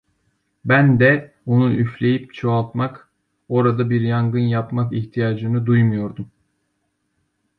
Ben 0.65 0.99
de 0.99 1.31
onu 1.45 1.71
üfleyip 1.73 2.33
çoğaltmak, 2.33 3.09
orada 3.49 3.89
bir 3.89 4.01
yangın 4.01 4.39
yapmak 4.39 4.93
ihtiyacını 4.93 5.65
duymuyordum… 5.65 6.31